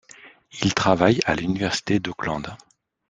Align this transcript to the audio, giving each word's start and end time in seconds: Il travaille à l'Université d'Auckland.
Il 0.63 0.73
travaille 0.73 1.19
à 1.27 1.35
l'Université 1.35 1.99
d'Auckland. 1.99 2.57